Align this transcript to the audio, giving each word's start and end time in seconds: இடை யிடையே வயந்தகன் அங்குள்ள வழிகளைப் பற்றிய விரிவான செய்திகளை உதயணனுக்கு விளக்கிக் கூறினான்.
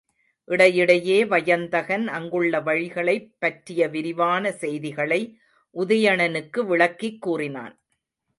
இடை 0.47 0.79
யிடையே 0.79 1.27
வயந்தகன் 1.27 2.07
அங்குள்ள 2.07 2.59
வழிகளைப் 2.59 3.29
பற்றிய 3.39 3.87
விரிவான 3.87 4.51
செய்திகளை 4.51 5.21
உதயணனுக்கு 5.75 6.65
விளக்கிக் 6.65 7.21
கூறினான். 7.21 7.75